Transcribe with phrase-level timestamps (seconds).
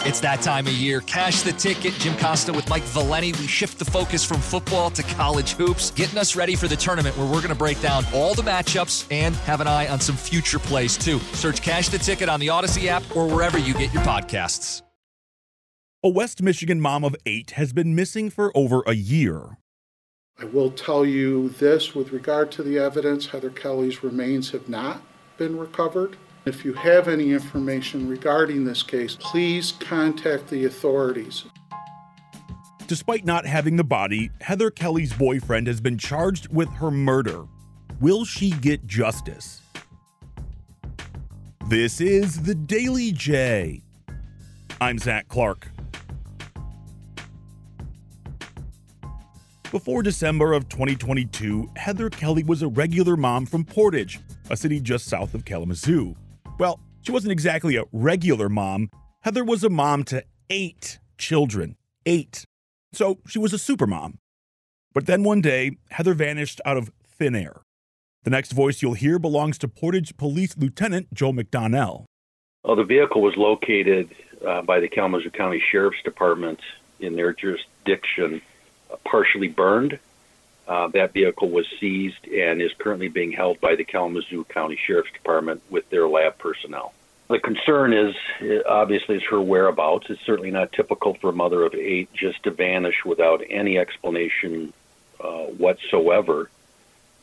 [0.00, 1.00] It's that time of year.
[1.00, 1.94] Cash the ticket.
[1.94, 3.32] Jim Costa with Mike Valenti.
[3.32, 7.16] We shift the focus from football to college hoops, getting us ready for the tournament
[7.16, 10.16] where we're going to break down all the matchups and have an eye on some
[10.16, 11.18] future plays too.
[11.32, 14.82] Search Cash the Ticket on the Odyssey app or wherever you get your podcasts.
[16.04, 19.56] A West Michigan mom of eight has been missing for over a year.
[20.38, 25.02] I will tell you this with regard to the evidence Heather Kelley's remains have not
[25.36, 26.16] been recovered.
[26.46, 31.44] If you have any information regarding this case, please contact the authorities.
[32.86, 37.46] Despite not having the body, Heather Kelley's boyfriend has been charged with her murder.
[38.00, 39.60] Will she get justice?
[41.68, 43.82] This is the Daily J.
[44.80, 45.66] I'm Zach Clark.
[49.72, 55.06] Before December of 2022, Heather Kelley was a regular mom from Portage, a city just
[55.06, 56.14] south of Kalamazoo.
[56.58, 58.90] Well, she wasn't exactly a regular mom.
[59.20, 61.76] Heather was a mom to eight children.
[62.06, 62.44] Eight.
[62.92, 64.18] So she was a super mom.
[64.94, 67.60] But then one day, Heather vanished out of thin air.
[68.24, 72.06] The next voice you'll hear belongs to Portage Police Lieutenant Joe McDonnell.
[72.64, 74.08] Well, the vehicle was located
[74.46, 76.58] uh, by the Kalamazoo County Sheriff's Department
[77.00, 78.40] in their jurisdiction,
[78.90, 79.98] uh, partially burned.
[80.66, 85.12] Uh, that vehicle was seized and is currently being held by the Kalamazoo County Sheriff's
[85.12, 86.92] Department with their lab personnel.
[87.28, 88.14] The concern is
[88.68, 90.06] obviously is her whereabouts.
[90.10, 94.72] It's certainly not typical for a mother of eight just to vanish without any explanation
[95.20, 96.50] uh, whatsoever.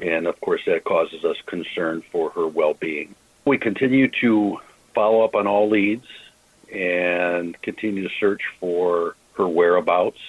[0.00, 3.14] And of course, that causes us concern for her well being.
[3.44, 4.58] We continue to
[4.94, 6.06] follow up on all leads
[6.72, 10.20] and continue to search for her whereabouts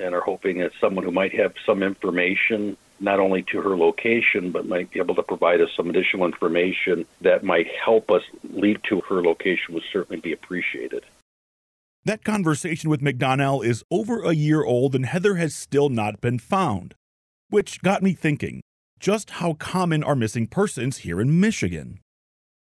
[0.00, 4.50] and are hoping that someone who might have some information not only to her location,
[4.50, 8.22] but might be able to provide us some additional information that might help us
[8.52, 11.04] lead to her location would certainly be appreciated.
[12.04, 16.38] That conversation with McDonnell is over a year old and Heather has still not been
[16.38, 16.94] found.
[17.50, 18.60] Which got me thinking
[18.98, 22.00] just how common are missing persons here in Michigan?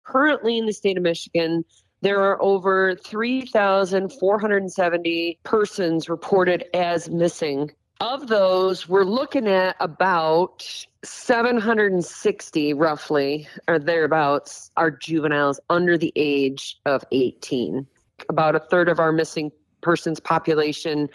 [0.06, 1.66] Currently in the state of Michigan,
[2.02, 7.72] there are over 3,470 persons reported as missing.
[8.00, 10.66] Of those, we're looking at about
[11.04, 17.86] 760 roughly or thereabouts are juveniles under the age of 18.
[18.30, 21.10] About a third of our missing persons population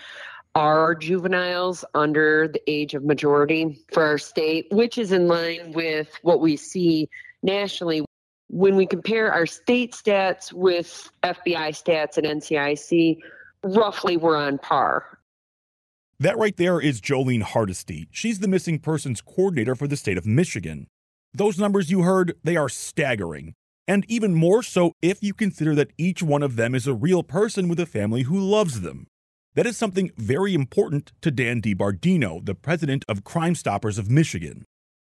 [0.55, 6.09] are juveniles under the age of majority for our state, which is in line with
[6.23, 7.09] what we see
[7.43, 8.05] nationally
[8.55, 13.19] when we compare our state stats with FBI stats and NCIC,
[13.65, 15.19] roughly we're on par.
[16.21, 18.07] That right there is Jolene Hardesty.
[18.13, 20.87] She's the missing persons coordinator for the state of Michigan.
[21.33, 23.55] Those numbers you heard, they are staggering.
[23.89, 27.25] And even more so if you consider that each one of them is a real
[27.25, 29.09] person with a family who loves them.
[29.55, 34.65] That is something very important to Dan DiBardino, the president of Crime Stoppers of Michigan.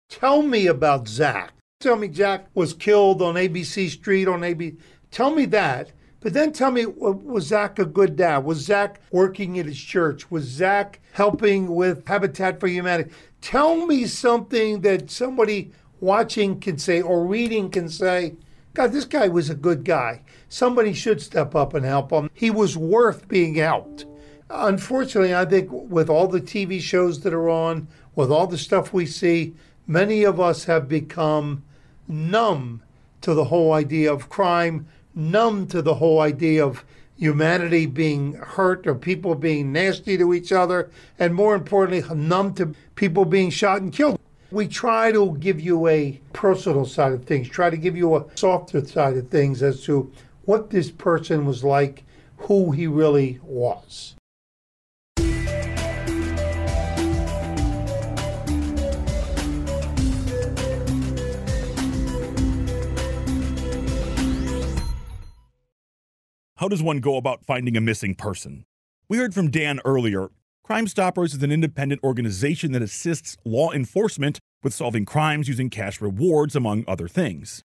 [0.09, 1.53] Tell me about Zach.
[1.81, 4.77] Tell me Jack was killed on ABC Street on AB.
[5.09, 5.91] Tell me that.
[6.19, 8.45] But then tell me, was Zach a good dad?
[8.45, 10.29] Was Zach working at his church?
[10.29, 13.09] Was Zach helping with Habitat for Humanity?
[13.41, 18.35] Tell me something that somebody watching can say or reading can say,
[18.75, 20.21] God, this guy was a good guy.
[20.49, 22.29] Somebody should step up and help him.
[22.35, 24.05] He was worth being helped.
[24.51, 28.93] Unfortunately, I think with all the TV shows that are on, with all the stuff
[28.93, 29.55] we see,
[29.87, 31.63] many of us have become
[32.07, 32.81] numb
[33.21, 36.83] to the whole idea of crime, numb to the whole idea of
[37.17, 40.89] humanity being hurt or people being nasty to each other,
[41.19, 44.19] and more importantly, numb to people being shot and killed.
[44.51, 48.25] We try to give you a personal side of things, try to give you a
[48.35, 50.11] softer side of things as to
[50.45, 52.03] what this person was like,
[52.37, 54.15] who he really was.
[66.61, 68.65] How does one go about finding a missing person?
[69.09, 70.29] We heard from Dan earlier.
[70.63, 75.99] Crime Stoppers is an independent organization that assists law enforcement with solving crimes using cash
[75.99, 77.63] rewards, among other things.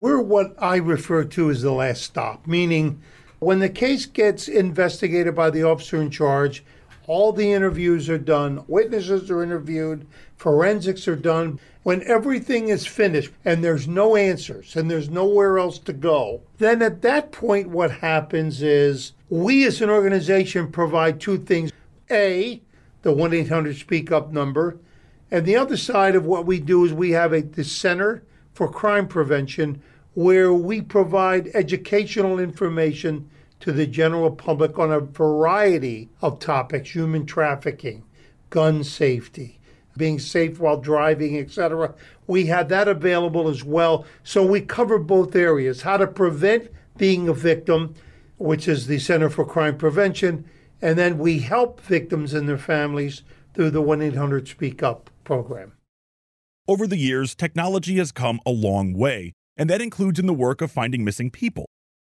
[0.00, 3.00] We're what I refer to as the last stop, meaning
[3.38, 6.64] When the case gets investigated by the officer in charge,
[7.06, 10.06] all the interviews are done, witnesses are interviewed,
[10.36, 11.58] forensics are done.
[11.82, 16.80] When everything is finished and there's no answers and there's nowhere else to go, then
[16.80, 21.72] at that point, what happens is we as an organization provide two things.
[22.10, 22.60] A,
[23.02, 24.78] the 1 800 Speak Up number.
[25.30, 28.22] And the other side of what we do is we have a the Center
[28.52, 29.82] for Crime Prevention
[30.14, 33.28] where we provide educational information
[33.62, 38.02] to the general public on a variety of topics human trafficking,
[38.50, 39.60] gun safety,
[39.96, 41.94] being safe while driving, etc.
[42.26, 44.04] We had that available as well.
[44.24, 47.94] So we cover both areas how to prevent being a victim,
[48.36, 50.44] which is the Center for Crime Prevention,
[50.80, 53.22] and then we help victims and their families
[53.54, 55.74] through the 1 800 Speak Up program.
[56.66, 60.60] Over the years, technology has come a long way, and that includes in the work
[60.60, 61.66] of finding missing people.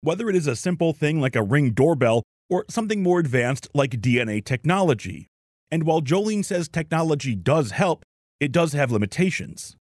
[0.05, 3.89] Whether it is a simple thing like a ring doorbell or something more advanced like
[3.89, 5.29] DNA technology.
[5.71, 8.05] And while Jolene says technology does help,
[8.39, 9.75] it does have limitations.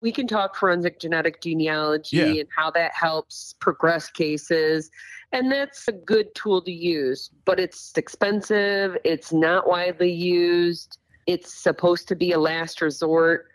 [0.00, 2.26] We can talk forensic genetic genealogy Yeah.
[2.26, 4.92] and how that helps progress cases.
[5.32, 11.52] And that's a good tool to use, but it's expensive, it's not widely used, it's
[11.52, 13.48] supposed to be a last resort.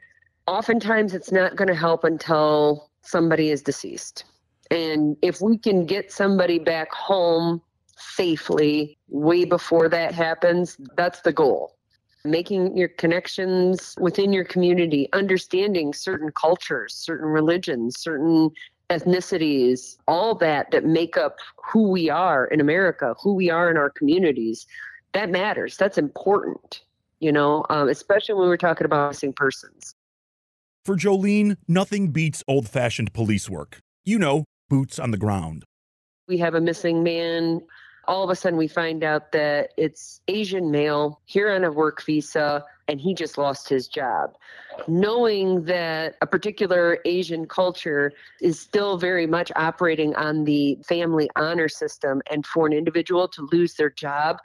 [0.48, 4.26] Oftentimes, it's not going to help until somebody is deceased.
[4.72, 7.62] And if we can get somebody back home
[7.98, 11.76] safely way before that happens, that's the goal
[12.26, 18.52] making your connections within your community, understanding certain cultures, certain religions, certain
[18.90, 23.78] ethnicities, all that that make up who we are in America, who we are in
[23.78, 24.66] our communities.
[25.14, 25.78] That matters.
[25.78, 26.82] That's important,
[27.20, 29.96] you know, um, especially when we're talking about missing persons.
[30.86, 33.80] For Jolene, nothing beats old fashioned police work.
[34.06, 35.66] You know, boots on the ground.
[36.28, 37.62] we have a missing man.
[38.08, 42.04] All of a sudden, we find out that it's Asian male here on a work
[42.04, 44.36] visa, and he just lost his job.
[44.88, 48.12] Knowing that a particular Asian culture
[48.42, 53.48] is still very much operating on the family honor system, and for an individual to
[53.52, 54.38] lose their job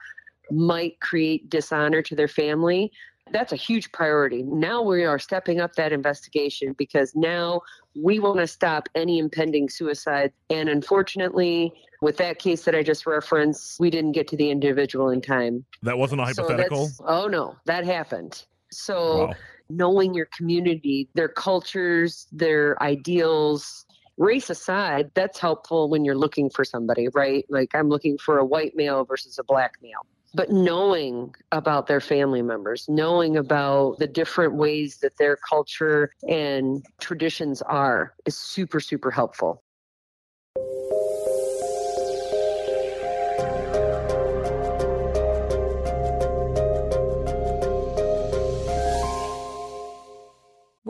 [0.50, 2.92] might create dishonor to their family.
[3.30, 4.42] That's a huge priority.
[4.42, 7.62] Now we are stepping up that investigation because now
[7.94, 10.32] we want to stop any impending suicide.
[10.50, 11.72] And unfortunately,
[12.02, 15.64] with that case that I just referenced, we didn't get to the individual in time.
[15.82, 16.78] That wasn't a hypothetical.
[16.78, 18.44] that's- oh, no, that happened.
[18.70, 19.34] So Wow.
[19.70, 23.86] knowing your community, their cultures, their ideals,
[24.18, 27.46] race aside, that's helpful when you're looking for somebody, right?
[27.48, 30.06] Like I'm looking for a white male versus a black male.
[30.34, 36.84] But knowing about their family members, knowing about the different ways that their culture and
[37.00, 39.63] traditions are is super, super helpful.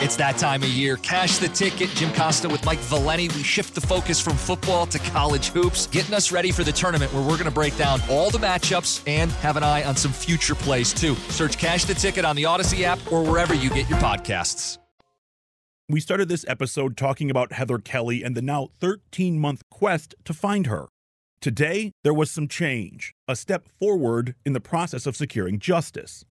[0.00, 0.96] It's that time of year.
[0.98, 1.88] Cash the ticket.
[1.90, 3.26] Jim Costa with Mike Valenti.
[3.28, 7.12] We shift the focus from football to college hoops, getting us ready for the tournament
[7.12, 10.12] where we're going to break down all the matchups and have an eye on some
[10.12, 11.16] future plays too.
[11.30, 14.78] Search Cash the Ticket on the Odyssey app or wherever you get your podcasts.
[15.88, 20.32] We started this episode talking about Heather Kelley and the now 13 month quest to
[20.32, 20.86] find her.
[21.40, 26.24] Today, there was some change, a step forward in the process of securing justice.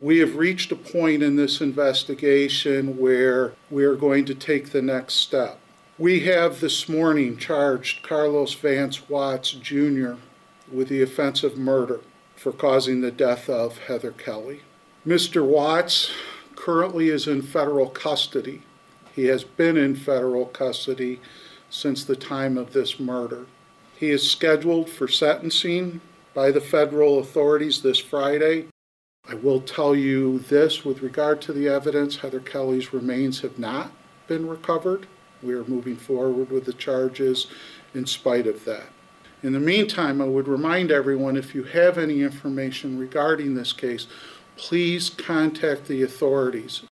[0.00, 4.80] We have reached a point in this investigation where we are going to take the
[4.80, 5.58] next step.
[5.98, 10.12] We have this morning charged Carlos Vance Watts Jr.
[10.70, 11.98] with the offense of murder
[12.36, 14.60] for causing the death of Heather Kelley.
[15.04, 15.44] Mr.
[15.44, 16.12] Watts
[16.54, 18.62] currently is in federal custody.
[19.16, 21.18] He has been in federal custody
[21.70, 23.46] since the time of this murder.
[23.96, 26.00] He is scheduled for sentencing
[26.34, 28.66] by the federal authorities this Friday.
[29.30, 33.92] I will tell you this with regard to the evidence Heather Kelley's remains have not
[34.26, 35.06] been recovered.
[35.42, 37.46] We are moving forward with the charges
[37.94, 38.86] in spite of that.
[39.42, 44.06] In the meantime, I would remind everyone if you have any information regarding this case,
[44.56, 46.82] please contact the authorities.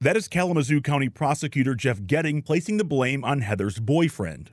[0.00, 4.52] That is Kalamazoo County Prosecutor Jeff Getting placing the blame on Heather's boyfriend.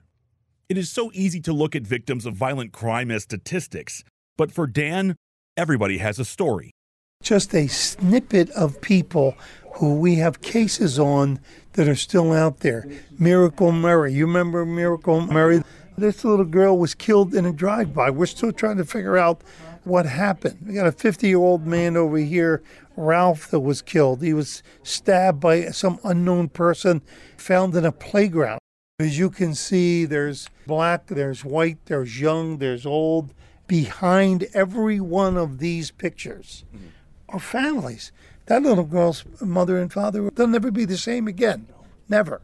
[0.67, 4.03] It is so easy to look at victims of violent crime as statistics,
[4.37, 5.15] but for Dan,
[5.57, 6.71] everybody has a story.
[7.21, 9.35] Just a snippet of people
[9.73, 11.39] who we have cases on
[11.73, 12.87] that are still out there.
[13.19, 14.13] Miracle Murray.
[14.13, 15.61] You remember Miracle Murray?
[15.97, 18.09] This little girl was killed in a drive by.
[18.09, 19.41] We're still trying to figure out
[19.83, 20.59] what happened.
[20.65, 22.63] We got a 50 year old man over here,
[22.95, 24.23] Ralph, that was killed.
[24.23, 27.01] He was stabbed by some unknown person
[27.35, 28.59] found in a playground.
[28.97, 33.33] As you can see, there's black, there's white, there's young, there's old.
[33.67, 36.87] Behind every one of these pictures hmm.
[37.31, 38.11] Are families.
[38.47, 41.67] That little girl's mother and father, they'll never be the same again.
[42.07, 42.41] Never.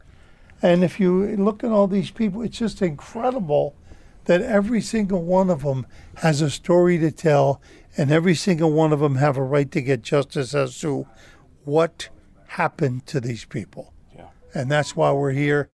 [0.62, 3.74] And if you look at all these people, it's just incredible
[4.26, 7.60] that every single one of them has a story to tell,
[7.96, 11.06] and every single one of them have a right to get justice as to
[11.64, 12.08] what
[12.48, 13.92] happened to these people.
[14.14, 14.28] Yeah.
[14.54, 15.70] And that's why we're here.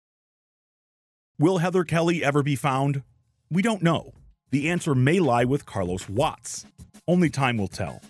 [1.40, 3.04] Will Heather Kelley ever be found?
[3.50, 4.14] We don't know.
[4.52, 6.66] The answer may lie with Carlos Watts.
[7.08, 8.02] Only time will tell.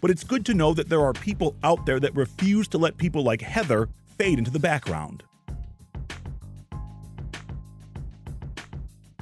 [0.00, 2.96] But it's good to know that there are people out there that refuse to let
[2.96, 3.88] people like Heather
[4.18, 5.22] fade into the background.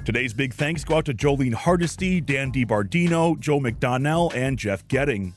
[0.04, 5.34] Today's big thanks go out to Jolene Hardesty, Dan DiBardino, Joe McDonnell, and Jeff Getting.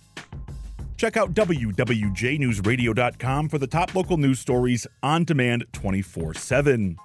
[0.96, 6.98] Check out WWJNewsRadio.com for the top local news stories on demand 24 7.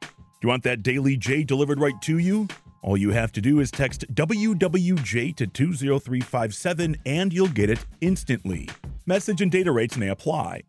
[0.00, 0.08] Do
[0.42, 2.48] you want that Daily J delivered right to you?
[2.84, 8.68] All you have to do is text WWJ to 20357 and you'll get it instantly.
[9.06, 10.60] Message and data rates may apply.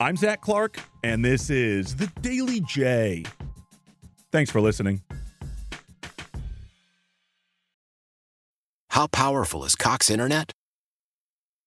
[0.00, 3.22] I'm Zach Clark, and this is the Daily J.
[4.32, 5.02] Thanks for listening.
[8.90, 10.50] How powerful is Cox Internet?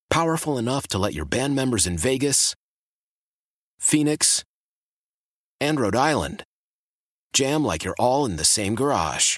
[0.10, 2.56] Powerful enough to let your band members in Vegas,
[3.80, 4.44] Phoenix,
[5.62, 6.44] and Rhode Island
[7.32, 9.38] jam like you're all in the same garage.